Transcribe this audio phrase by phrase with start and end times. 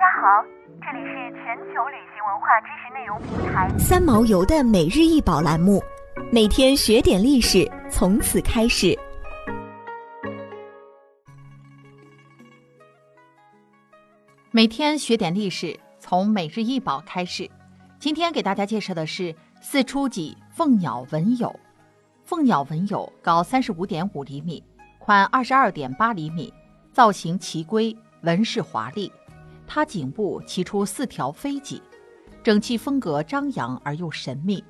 [0.00, 0.42] 家好，
[0.80, 5.78] 这里是全球旅行文化知识内容平台三毛游的每日一宝栏目，
[6.32, 8.98] 每天学点历史，从此开始。
[14.50, 17.46] 每天学点历史，从每日一宝开始。
[17.98, 21.54] 今天给大家介绍的是四初级凤鸟纹友。
[22.24, 24.64] 凤鸟纹友高三十五点五厘米，
[24.98, 26.50] 宽二十二点八厘米，
[26.90, 29.12] 造型奇规，纹饰华丽。
[29.72, 31.80] 它颈部骑出四条飞脊，
[32.42, 34.64] 整器风格张扬而又神秘。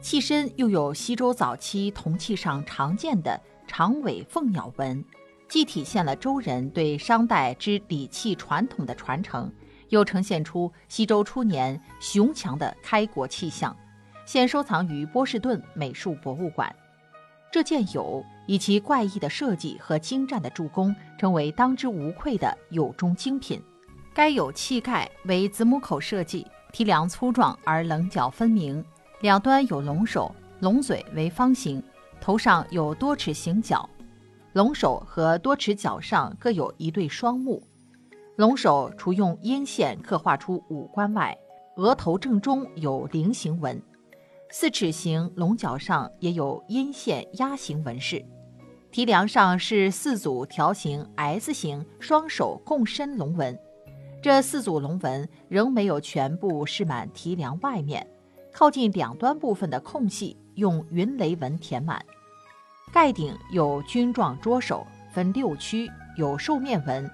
[0.00, 5.04] 器身又有西周早期铜器上常见的长尾凤鸟纹。
[5.48, 9.52] 既体现了周人对商代之礼器传统的传承，
[9.88, 13.76] 又呈现出西周初年雄强的开国气象，
[14.24, 16.72] 现收藏于波士顿美术博物馆。
[17.50, 23.60] 这件俑以其怪异的设计和精湛的铸工，成为当之无愧的俑中精品。
[24.12, 28.84] 该有器盖为子母口设计，体量粗壮而棱角分明，
[29.20, 31.82] 两端有龙首，龙嘴为方形，
[32.20, 33.88] 头上有多齿形角。
[34.52, 37.62] 龙首和多齿角上各有一对双目，
[38.34, 41.38] 龙首除用阴线刻画出五官外，
[41.76, 43.80] 额头正中有菱形纹，
[44.50, 48.24] 四齿形龙角上也有阴线压形纹饰。
[48.90, 53.56] 提梁上是四组条形 S 形双手共伸龙纹，
[54.22, 58.06] 这四组龙纹仍没有全部饰满提梁外面，
[58.52, 62.04] 靠近两端部分的空隙用云雷纹填满。
[62.92, 67.10] 盖顶有菌状桌首，分六区，有兽面纹。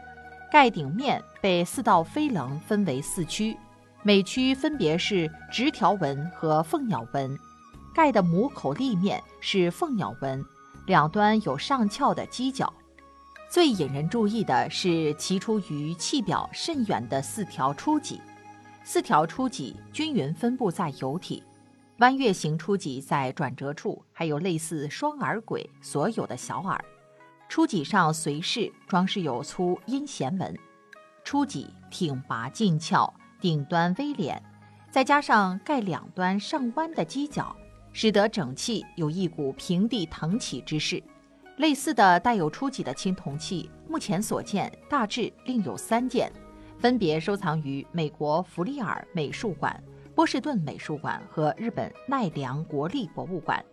[0.50, 3.56] 盖顶面被四道飞棱分为四区，
[4.02, 7.38] 每区分别是直条纹和凤鸟纹。
[7.94, 10.44] 盖的母口立面是凤鸟纹，
[10.86, 12.72] 两端有上翘的犄角。
[13.48, 18.20] 最引人注意的是其出于器表甚远的四条初脊，
[18.83, 21.42] 四条初脊均匀分布在游体。
[21.98, 26.84] 弯月形初脊在转折处，还有类似双耳鬼所有的小耳。
[27.48, 30.55] 初脊上随饰装饰有粗阴弦纹。
[31.24, 34.39] 初脊挺拔劲翘，顶端微敛，
[34.90, 37.57] 再加上盖两端上弯的犄角，
[37.92, 41.02] 使得整器有一股平地腾起之势。
[41.56, 46.30] 类似的带有初级的青铜器，目前所见大致另有三件，
[46.78, 49.83] 分别收藏于美国弗利尔美术馆。
[50.14, 53.64] 波士顿美术馆和日本奈良国立博物馆。